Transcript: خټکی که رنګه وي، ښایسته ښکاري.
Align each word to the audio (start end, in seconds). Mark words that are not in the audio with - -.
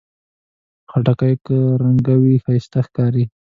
خټکی 0.91 1.33
که 1.45 1.57
رنګه 1.81 2.15
وي، 2.21 2.35
ښایسته 2.43 2.79
ښکاري. 2.87 3.23